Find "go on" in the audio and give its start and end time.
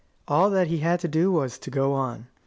1.69-2.25